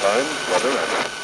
[0.00, 1.17] time, weather, and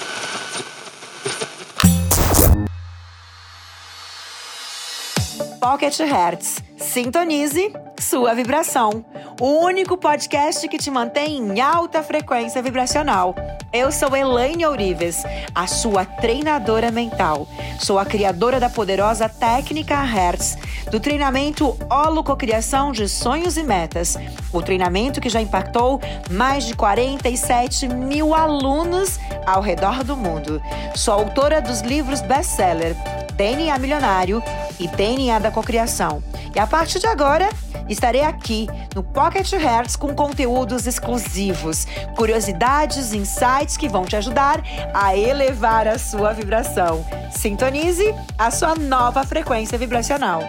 [5.64, 6.62] Pocket Hertz.
[6.76, 9.02] Sintonize sua vibração.
[9.40, 13.34] O único podcast que te mantém em alta frequência vibracional.
[13.72, 17.48] Eu sou Elaine Ourives, a sua treinadora mental.
[17.80, 20.58] Sou a criadora da poderosa técnica Hertz,
[20.90, 24.18] do treinamento Holococriação de Sonhos e Metas.
[24.52, 25.98] O treinamento que já impactou
[26.30, 30.60] mais de 47 mil alunos ao redor do mundo.
[30.94, 32.94] Sou autora dos livros best-seller
[33.34, 34.42] DNA Milionário
[34.78, 36.22] e DNA da Cocriação.
[36.54, 37.48] E a partir de agora,
[37.88, 45.16] estarei aqui no Pocket Hertz com conteúdos exclusivos, curiosidades, insights que vão te ajudar a
[45.16, 47.04] elevar a sua vibração.
[47.30, 50.40] Sintonize a sua nova frequência vibracional.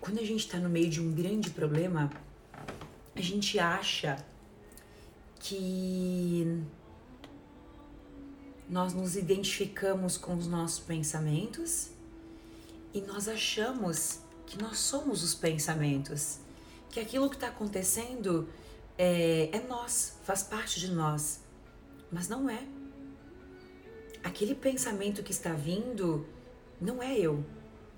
[0.00, 2.10] Quando a gente está no meio de um grande problema,
[3.16, 4.16] a gente acha
[5.40, 6.62] que
[8.68, 11.88] nós nos identificamos com os nossos pensamentos
[12.92, 16.38] e nós achamos que nós somos os pensamentos,
[16.90, 18.48] que aquilo que está acontecendo
[18.96, 21.40] é, é nós, faz parte de nós,
[22.10, 22.62] mas não é.
[24.22, 26.26] Aquele pensamento que está vindo
[26.80, 27.44] não é eu,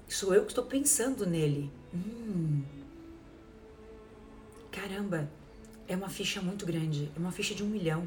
[0.08, 1.70] sou eu que estou pensando nele.
[1.94, 2.62] Hum.
[4.72, 5.30] Caramba,
[5.88, 8.06] é uma ficha muito grande, é uma ficha de um milhão.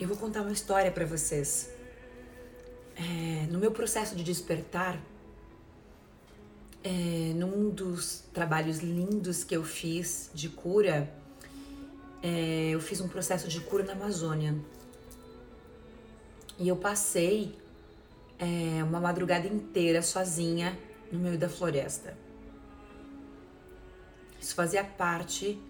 [0.00, 1.68] Eu vou contar uma história para vocês.
[2.94, 4.96] É, no meu processo de despertar,
[6.84, 11.12] é, num dos trabalhos lindos que eu fiz de cura,
[12.22, 14.54] é, eu fiz um processo de cura na Amazônia.
[16.60, 17.58] E eu passei
[18.38, 20.78] é, uma madrugada inteira sozinha
[21.10, 22.16] no meio da floresta.
[24.40, 25.60] Isso fazia parte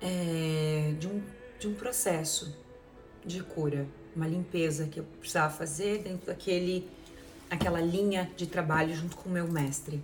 [0.00, 1.22] é, de, um,
[1.60, 2.61] de um processo
[3.24, 6.88] de cura, uma limpeza que eu precisava fazer dentro daquele
[7.50, 10.02] aquela linha de trabalho junto com o meu mestre.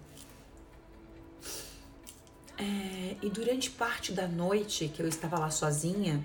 [2.58, 6.22] É, e durante parte da noite que eu estava lá sozinha,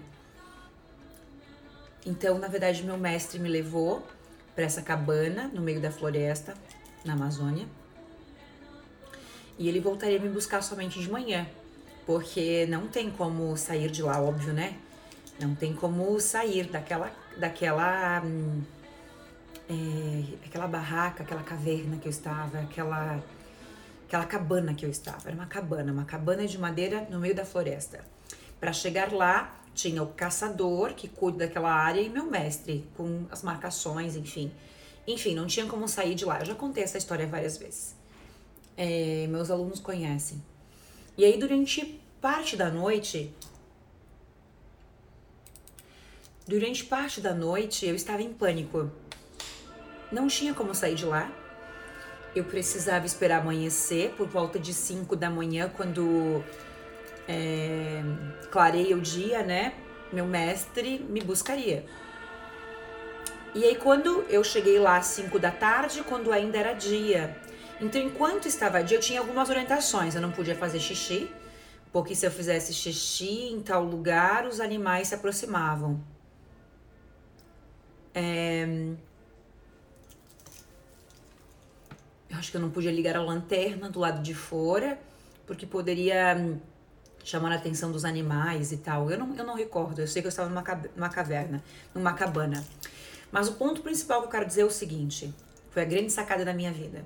[2.05, 4.05] então na verdade meu mestre me levou
[4.55, 6.55] para essa cabana no meio da floresta
[7.05, 7.67] na Amazônia
[9.57, 11.47] e ele voltaria me buscar somente de manhã
[12.05, 14.77] porque não tem como sair de lá, óbvio, né?
[15.39, 18.61] Não tem como sair daquela, daquela, hum,
[19.69, 23.21] é, aquela barraca, aquela caverna que eu estava, aquela,
[24.07, 25.27] aquela cabana que eu estava.
[25.27, 28.05] Era uma cabana, uma cabana de madeira no meio da floresta.
[28.59, 33.41] Para chegar lá, tinha o caçador que cuida daquela área e meu mestre com as
[33.41, 34.51] marcações, enfim.
[35.07, 36.39] Enfim, não tinha como sair de lá.
[36.39, 37.95] Eu já contei essa história várias vezes.
[38.77, 40.41] É, meus alunos conhecem.
[41.17, 43.33] E aí, durante parte da noite,
[46.47, 48.91] durante parte da noite, eu estava em pânico.
[50.11, 51.31] Não tinha como sair de lá.
[52.35, 56.43] Eu precisava esperar amanhecer por volta de 5 da manhã, quando
[57.27, 58.01] é,
[58.51, 59.73] clareia o dia, né?
[60.11, 61.85] Meu mestre me buscaria.
[63.55, 67.35] E aí, quando eu cheguei lá às 5 da tarde, quando ainda era dia,
[67.83, 70.15] então, enquanto estava dia, eu tinha algumas orientações.
[70.15, 71.29] Eu não podia fazer xixi,
[71.91, 76.01] porque se eu fizesse xixi em tal lugar, os animais se aproximavam.
[78.13, 78.93] É...
[82.29, 84.99] Eu acho que eu não podia ligar a lanterna do lado de fora,
[85.45, 86.59] porque poderia hum,
[87.23, 89.09] chamar a atenção dos animais e tal.
[89.11, 90.63] Eu não, eu não recordo, eu sei que eu estava numa,
[90.95, 91.63] numa caverna,
[91.93, 92.65] numa cabana.
[93.31, 95.33] Mas o ponto principal que eu quero dizer é o seguinte:
[95.69, 97.05] foi a grande sacada da minha vida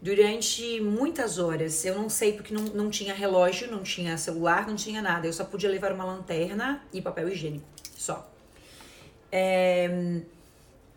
[0.00, 1.84] durante muitas horas.
[1.84, 5.26] Eu não sei porque não, não tinha relógio, não tinha celular, não tinha nada.
[5.26, 7.66] Eu só podia levar uma lanterna e papel higiênico,
[7.96, 8.30] só.
[9.30, 10.20] É,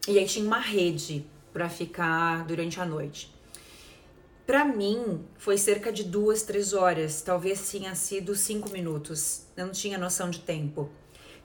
[0.08, 3.34] e aí tinha uma rede para ficar durante a noite.
[4.46, 7.22] Para mim, foi cerca de duas, três horas.
[7.22, 9.44] Talvez tenha sido cinco minutos.
[9.56, 10.90] Eu não tinha noção de tempo.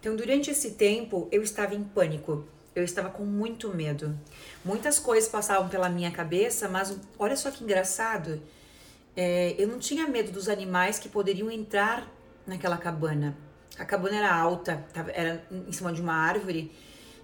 [0.00, 2.47] Então, durante esse tempo, eu estava em pânico.
[2.75, 4.19] Eu estava com muito medo.
[4.64, 8.41] Muitas coisas passavam pela minha cabeça, mas olha só que engraçado.
[9.14, 12.11] É, eu não tinha medo dos animais que poderiam entrar
[12.47, 13.37] naquela cabana.
[13.79, 16.73] A cabana era alta, era em cima de uma árvore.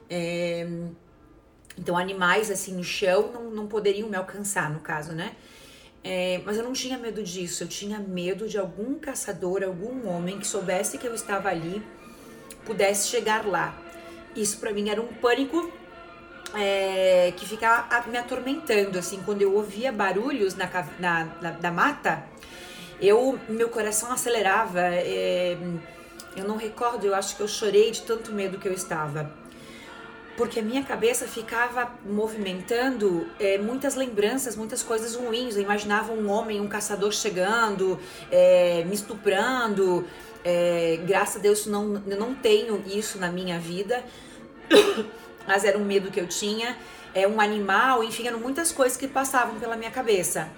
[0.08, 0.66] É,
[1.78, 5.36] então, animais assim no chão não, não poderiam me alcançar, no caso, né?
[6.02, 7.62] É, mas eu não tinha medo disso.
[7.62, 11.82] Eu tinha medo de algum caçador, algum homem que soubesse que eu estava ali,
[12.64, 13.90] pudesse chegar lá
[14.34, 15.70] isso para mim era um pânico
[16.54, 20.68] é, que ficava me atormentando, assim, quando eu ouvia barulhos na,
[20.98, 22.24] na, na, da mata,
[23.00, 24.80] Eu, meu coração acelerava.
[24.80, 25.56] É,
[26.40, 29.30] eu não recordo, eu acho que eu chorei de tanto medo que eu estava.
[30.36, 35.56] Porque a minha cabeça ficava movimentando é, muitas lembranças, muitas coisas ruins.
[35.56, 38.00] Eu imaginava um homem, um caçador chegando,
[38.30, 40.06] é, me estuprando.
[40.42, 44.02] É, graças a Deus não, eu não tenho isso na minha vida,
[45.46, 46.74] mas era um medo que eu tinha.
[47.14, 50.48] É um animal, enfim, eram muitas coisas que passavam pela minha cabeça.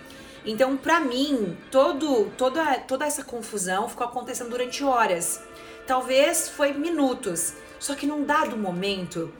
[0.44, 5.40] Então, para mim, todo, toda, toda essa confusão ficou acontecendo durante horas.
[5.86, 7.54] Talvez foi minutos.
[7.78, 9.32] Só que num dado momento,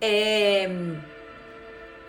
[0.00, 0.66] é,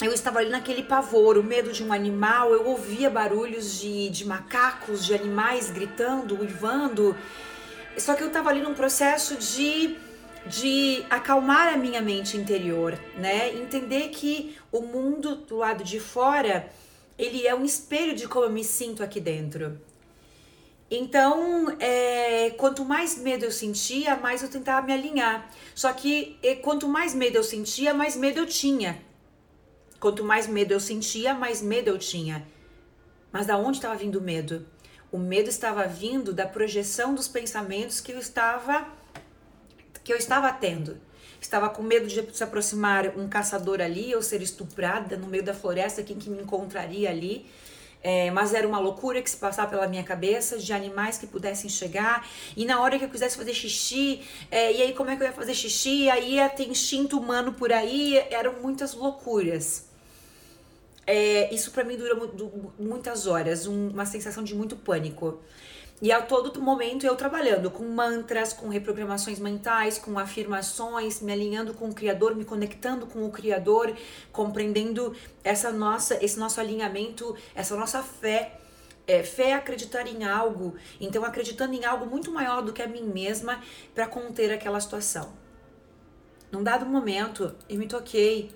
[0.01, 4.25] eu estava ali naquele pavor, o medo de um animal, eu ouvia barulhos de, de
[4.25, 7.15] macacos, de animais gritando, uivando.
[7.97, 9.95] Só que eu estava ali num processo de,
[10.47, 13.53] de acalmar a minha mente interior, né?
[13.53, 16.68] Entender que o mundo do lado de fora,
[17.18, 19.80] ele é um espelho de como eu me sinto aqui dentro.
[20.89, 25.50] Então, é, quanto mais medo eu sentia, mais eu tentava me alinhar.
[25.75, 29.01] Só que quanto mais medo eu sentia, mais medo eu tinha.
[30.00, 32.48] Quanto mais medo eu sentia, mais medo eu tinha.
[33.33, 34.65] Mas da onde estava vindo o medo?
[35.12, 38.88] O medo estava vindo da projeção dos pensamentos que eu estava
[40.01, 40.98] que eu estava tendo.
[41.42, 45.54] Estava com medo de se aproximar um caçador ali, eu ser estuprada no meio da
[45.54, 47.45] floresta, quem que me encontraria ali.
[48.04, 51.70] É, mas era uma loucura que se passava pela minha cabeça de animais que pudessem
[51.70, 52.28] chegar.
[52.56, 54.22] E na hora que eu quisesse fazer xixi,
[54.52, 56.10] é, e aí como é que eu ia fazer xixi?
[56.10, 58.18] Aí ia ter instinto humano por aí.
[58.30, 59.86] Eram muitas loucuras.
[61.08, 62.16] É, isso para mim dura
[62.78, 65.40] muitas horas, um, uma sensação de muito pânico.
[66.04, 71.74] E a todo momento eu trabalhando com mantras, com reprogramações mentais, com afirmações, me alinhando
[71.74, 73.96] com o Criador, me conectando com o Criador,
[74.30, 75.16] compreendendo
[75.46, 78.60] essa nossa, esse nosso alinhamento, essa nossa fé.
[79.08, 82.88] É, fé é acreditar em algo, então acreditando em algo muito maior do que a
[82.88, 83.62] mim mesma
[83.96, 85.32] para conter aquela situação.
[86.52, 88.52] Num dado momento, eu me toquei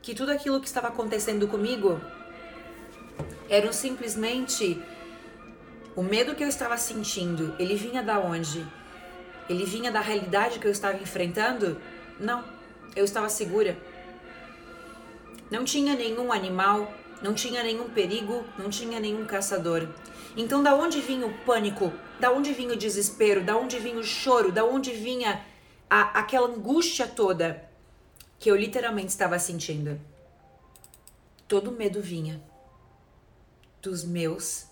[0.00, 2.00] que tudo aquilo que estava acontecendo comigo
[3.48, 4.80] eram simplesmente
[5.96, 8.66] o medo que eu estava sentindo, ele vinha da onde?
[9.48, 11.80] Ele vinha da realidade que eu estava enfrentando?
[12.18, 12.44] Não,
[12.96, 13.76] eu estava segura.
[15.50, 16.92] Não tinha nenhum animal,
[17.22, 19.88] não tinha nenhum perigo, não tinha nenhum caçador.
[20.36, 21.92] Então, da onde vinha o pânico?
[22.18, 23.44] Da onde vinha o desespero?
[23.44, 24.50] Da onde vinha o choro?
[24.50, 25.44] Da onde vinha
[25.88, 27.70] a, aquela angústia toda
[28.38, 30.00] que eu literalmente estava sentindo?
[31.46, 32.42] Todo medo vinha
[33.80, 34.66] dos meus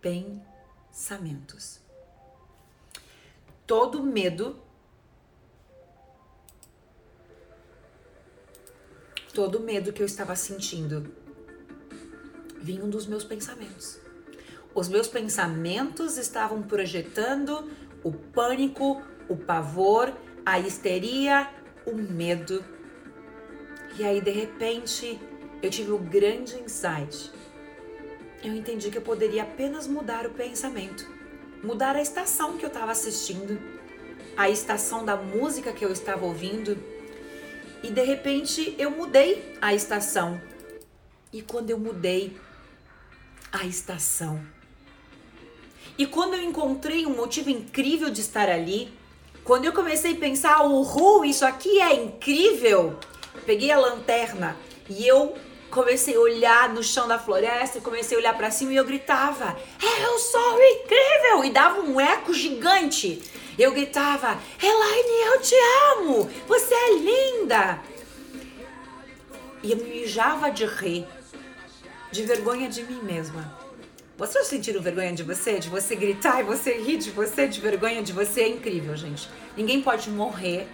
[0.00, 1.80] pensamentos.
[3.66, 4.58] Todo medo,
[9.32, 11.14] todo medo que eu estava sentindo
[12.60, 13.98] vinha dos meus pensamentos.
[14.74, 17.70] Os meus pensamentos estavam projetando
[18.02, 20.12] o pânico, o pavor,
[20.44, 21.50] a histeria,
[21.86, 22.64] o medo.
[23.98, 25.20] E aí, de repente,
[25.62, 27.32] eu tive o um grande insight
[28.42, 31.06] eu entendi que eu poderia apenas mudar o pensamento,
[31.62, 33.60] mudar a estação que eu estava assistindo,
[34.36, 36.78] a estação da música que eu estava ouvindo.
[37.82, 40.40] E de repente eu mudei a estação.
[41.32, 42.36] E quando eu mudei
[43.52, 44.40] a estação,
[45.98, 48.92] e quando eu encontrei um motivo incrível de estar ali,
[49.44, 52.98] quando eu comecei a pensar, uhul, isso aqui é incrível,
[53.44, 54.56] peguei a lanterna
[54.88, 55.34] e eu
[55.70, 59.56] comecei a olhar no chão da floresta, comecei a olhar para cima e eu gritava:
[60.02, 61.44] Eu sou incrível!
[61.44, 63.22] E dava um eco gigante.
[63.58, 65.54] Eu gritava: Elaine, eu te
[65.92, 66.30] amo!
[66.46, 67.80] Você é linda!
[69.62, 71.06] E eu me mijava de rir,
[72.10, 73.58] de vergonha de mim mesma.
[74.16, 75.58] Vocês sentiram vergonha de você?
[75.58, 78.42] De você gritar e você rir de você, de vergonha de você?
[78.42, 79.28] É incrível, gente.
[79.56, 80.68] Ninguém pode morrer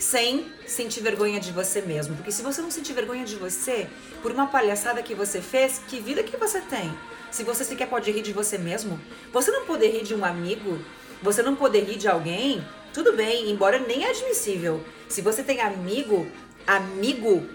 [0.00, 2.16] sem sentir vergonha de você mesmo.
[2.16, 3.86] Porque se você não sentir vergonha de você
[4.22, 6.92] por uma palhaçada que você fez, que vida que você tem?
[7.30, 8.98] Se você sequer pode rir de você mesmo,
[9.30, 10.80] você não poder rir de um amigo,
[11.22, 14.82] você não poder rir de alguém, tudo bem, embora nem é admissível.
[15.06, 16.26] Se você tem amigo,
[16.66, 17.46] amigo,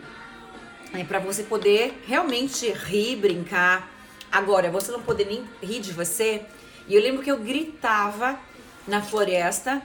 [0.93, 3.91] é para você poder realmente rir, brincar.
[4.31, 6.45] Agora, você não poder nem rir de você.
[6.87, 8.39] E eu lembro que eu gritava
[8.87, 9.81] na floresta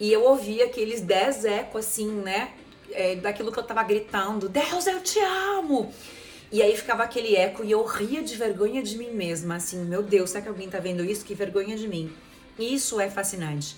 [0.00, 2.52] e eu ouvia aqueles dez ecos assim, né?
[2.92, 5.92] É, daquilo que eu tava gritando: Deus, eu te amo!
[6.50, 10.02] E aí ficava aquele eco e eu ria de vergonha de mim mesma, assim, meu
[10.02, 11.24] Deus, será que alguém tá vendo isso?
[11.24, 12.12] Que vergonha de mim.
[12.58, 13.76] Isso é fascinante.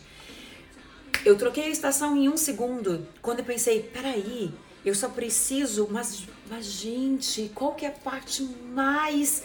[1.24, 4.50] Eu troquei a estação em um segundo, quando eu pensei, peraí,
[4.84, 9.42] eu só preciso, mas, mas gente, qual que é a parte mais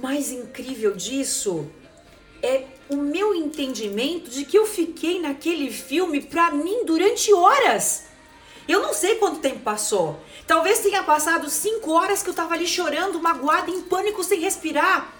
[0.00, 1.68] mais incrível disso
[2.42, 8.04] é o meu entendimento de que eu fiquei naquele filme pra mim durante horas.
[8.68, 10.20] Eu não sei quanto tempo passou.
[10.46, 15.12] Talvez tenha passado cinco horas que eu tava ali chorando, magoada, em pânico, sem respirar.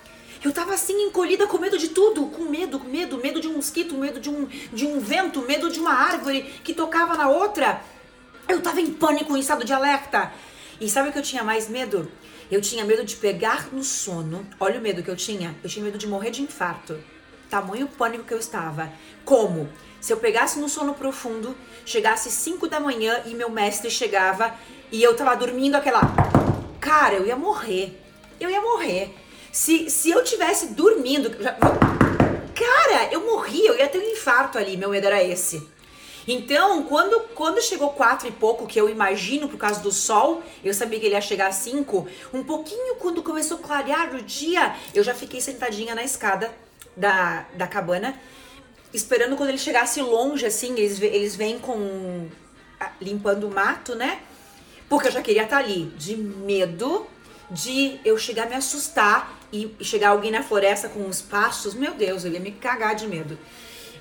[0.45, 3.55] Eu tava assim, encolhida com medo de tudo, com medo, com medo, medo de um
[3.55, 7.83] mosquito, medo de um, de um vento, medo de uma árvore que tocava na outra.
[8.49, 10.33] Eu tava em pânico, em estado de alerta.
[10.81, 12.11] E sabe o que eu tinha mais medo?
[12.51, 14.47] Eu tinha medo de pegar no sono.
[14.59, 15.55] Olha o medo que eu tinha.
[15.63, 16.99] Eu tinha medo de morrer de infarto.
[17.53, 18.91] Tamanho pânico que eu estava.
[19.27, 19.69] Como?
[20.01, 21.55] Se eu pegasse no sono profundo,
[21.85, 24.55] chegasse 5 da manhã e meu mestre chegava
[24.91, 26.01] e eu tava dormindo aquela.
[26.81, 28.01] Cara, eu ia morrer.
[28.41, 29.15] Eu ia morrer.
[29.53, 31.31] Se, se eu tivesse dormindo.
[32.55, 34.79] Cara, eu morria, eu ia ter um infarto ali.
[34.79, 35.69] Meu medo era esse.
[36.27, 40.73] Então, quando, quando chegou quatro e pouco, que eu imagino por causa do sol, eu
[40.73, 44.75] sabia que ele ia chegar a cinco, um pouquinho quando começou a clarear o dia,
[44.95, 46.51] eu já fiquei sentadinha na escada
[46.97, 48.15] da, da cabana,
[48.93, 52.29] esperando quando ele chegasse longe, assim, eles, eles vêm com.
[53.01, 54.21] limpando o mato, né?
[54.89, 57.07] Porque eu já queria estar ali, de medo
[57.51, 61.93] de eu chegar a me assustar e chegar alguém na floresta com os passos, meu
[61.93, 63.39] Deus, eu ia me cagar de medo.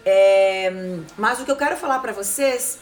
[0.06, 0.72] É,
[1.18, 2.80] mas o que eu quero falar para vocês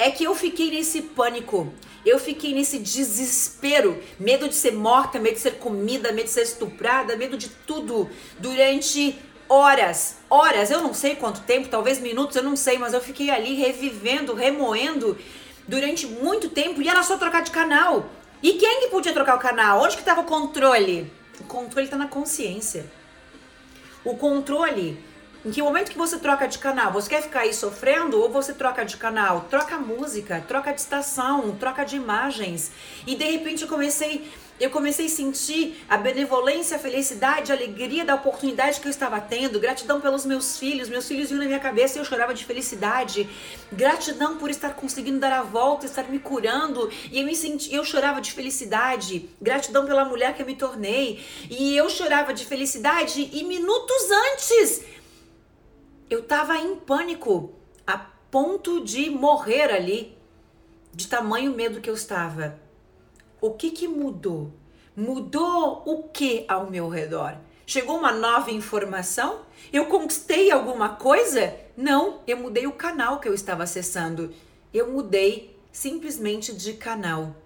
[0.00, 1.70] é que eu fiquei nesse pânico,
[2.06, 6.42] eu fiquei nesse desespero, medo de ser morta, medo de ser comida, medo de ser
[6.42, 9.14] estuprada, medo de tudo durante
[9.46, 13.28] horas, horas, eu não sei quanto tempo, talvez minutos, eu não sei, mas eu fiquei
[13.28, 15.18] ali revivendo, remoendo
[15.68, 18.08] durante muito tempo e era só trocar de canal.
[18.42, 19.82] E quem que podia trocar o canal?
[19.82, 21.12] Onde que estava o controle?
[21.38, 22.90] O controle está na consciência.
[24.02, 24.98] O controle
[25.42, 26.92] em que momento que você troca de canal?
[26.92, 29.46] Você quer ficar aí sofrendo ou você troca de canal?
[29.48, 32.70] Troca música, troca de estação, troca de imagens.
[33.06, 34.30] E de repente eu comecei,
[34.60, 39.18] eu comecei a sentir a benevolência, a felicidade, a alegria da oportunidade que eu estava
[39.18, 39.58] tendo.
[39.58, 40.90] Gratidão pelos meus filhos.
[40.90, 43.26] Meus filhos vinham na minha cabeça e eu chorava de felicidade.
[43.72, 46.90] Gratidão por estar conseguindo dar a volta, estar me curando.
[47.10, 49.30] E eu me senti, eu chorava de felicidade.
[49.40, 51.24] Gratidão pela mulher que eu me tornei.
[51.48, 54.99] E eu chorava de felicidade e minutos antes
[56.10, 57.52] eu tava em pânico,
[57.86, 60.18] a ponto de morrer ali,
[60.92, 62.58] de tamanho medo que eu estava.
[63.40, 64.52] O que que mudou?
[64.96, 67.38] Mudou o que ao meu redor?
[67.64, 69.42] Chegou uma nova informação?
[69.72, 71.54] Eu conquistei alguma coisa?
[71.76, 74.34] Não, eu mudei o canal que eu estava acessando.
[74.74, 77.36] Eu mudei simplesmente de canal.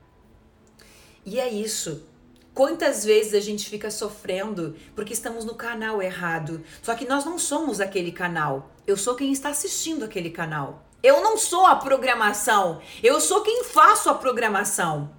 [1.26, 2.08] E é isso.
[2.54, 6.62] Quantas vezes a gente fica sofrendo porque estamos no canal errado?
[6.80, 8.70] Só que nós não somos aquele canal.
[8.86, 10.86] Eu sou quem está assistindo aquele canal.
[11.02, 12.80] Eu não sou a programação.
[13.02, 15.10] Eu sou quem faço a programação.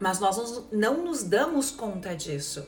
[0.00, 2.66] Mas nós não nos damos conta disso.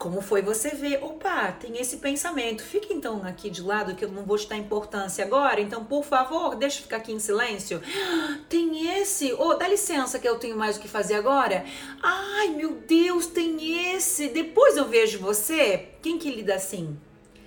[0.00, 1.04] Como foi você ver?
[1.04, 2.62] Opa, tem esse pensamento.
[2.62, 5.60] Fica então aqui de lado que eu não vou te dar importância agora.
[5.60, 7.82] Então, por favor, deixa eu ficar aqui em silêncio.
[8.48, 9.30] Tem esse.
[9.34, 11.66] Oh, dá licença que eu tenho mais o que fazer agora.
[12.02, 14.30] Ai, meu Deus, tem esse.
[14.30, 15.88] Depois eu vejo você.
[16.00, 16.98] Quem que lida assim?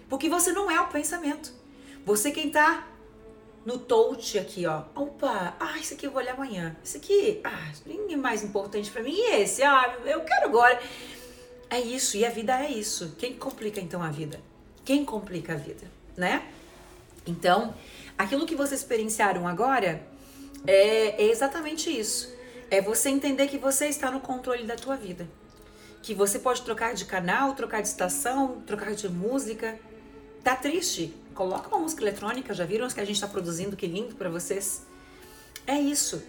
[0.07, 1.51] Porque você não é o pensamento.
[2.05, 2.87] Você quem tá
[3.65, 4.83] no touch aqui, ó.
[4.93, 6.75] Opa, ah, isso aqui eu vou olhar amanhã.
[6.83, 9.15] Isso aqui, ah, ninguém é mais importante para mim.
[9.15, 10.79] E esse, ah, eu quero agora.
[11.69, 13.15] É isso, e a vida é isso.
[13.17, 14.39] Quem complica então a vida?
[14.85, 16.47] Quem complica a vida, né?
[17.25, 17.73] Então,
[18.17, 20.05] aquilo que vocês experienciaram agora
[20.67, 22.33] é, é exatamente isso.
[22.69, 25.27] É você entender que você está no controle da tua vida.
[26.01, 29.79] Que você pode trocar de canal, trocar de estação, trocar de música.
[30.43, 31.13] Tá triste?
[31.33, 33.75] Coloca uma música eletrônica, já viram as que a gente está produzindo?
[33.75, 34.85] Que lindo para vocês.
[35.65, 36.21] É isso.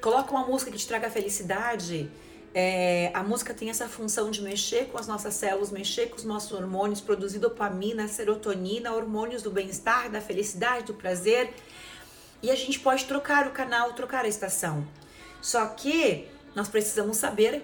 [0.00, 2.08] Coloca uma música que te traga felicidade,
[2.58, 6.24] é, a música tem essa função de mexer com as nossas células, mexer com os
[6.24, 11.52] nossos hormônios, produzir dopamina, serotonina, hormônios do bem-estar, da felicidade, do prazer.
[12.42, 14.88] E a gente pode trocar o canal, trocar a estação.
[15.42, 17.62] Só que nós precisamos saber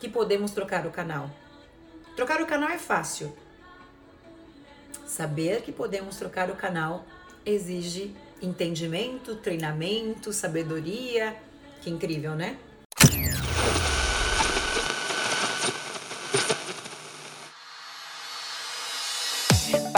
[0.00, 1.30] que podemos trocar o canal.
[2.16, 3.32] Trocar o canal é fácil.
[5.06, 7.04] Saber que podemos trocar o canal
[7.46, 11.36] exige entendimento, treinamento, sabedoria.
[11.80, 12.58] Que incrível, né?